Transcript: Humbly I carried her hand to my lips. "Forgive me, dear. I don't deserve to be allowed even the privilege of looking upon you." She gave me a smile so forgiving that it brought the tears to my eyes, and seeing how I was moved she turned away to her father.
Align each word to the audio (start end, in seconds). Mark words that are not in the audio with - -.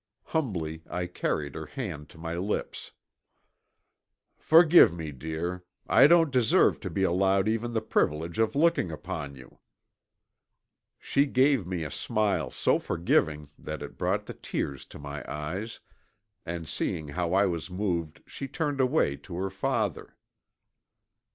Humbly 0.23 0.81
I 0.89 1.05
carried 1.05 1.53
her 1.53 1.67
hand 1.67 2.09
to 2.09 2.17
my 2.17 2.35
lips. 2.35 2.89
"Forgive 4.35 4.91
me, 4.91 5.11
dear. 5.11 5.63
I 5.87 6.07
don't 6.07 6.31
deserve 6.31 6.79
to 6.79 6.89
be 6.89 7.03
allowed 7.03 7.47
even 7.47 7.73
the 7.73 7.83
privilege 7.83 8.39
of 8.39 8.55
looking 8.55 8.91
upon 8.91 9.35
you." 9.35 9.59
She 10.97 11.27
gave 11.27 11.67
me 11.67 11.83
a 11.83 11.91
smile 11.91 12.49
so 12.49 12.79
forgiving 12.79 13.51
that 13.59 13.83
it 13.83 13.99
brought 13.99 14.25
the 14.25 14.33
tears 14.33 14.87
to 14.87 14.97
my 14.97 15.23
eyes, 15.31 15.79
and 16.47 16.67
seeing 16.67 17.09
how 17.09 17.33
I 17.35 17.45
was 17.45 17.69
moved 17.69 18.23
she 18.25 18.47
turned 18.47 18.81
away 18.81 19.17
to 19.17 19.35
her 19.35 19.51
father. 19.51 20.15